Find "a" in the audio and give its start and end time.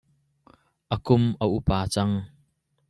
0.93-0.95, 1.43-1.45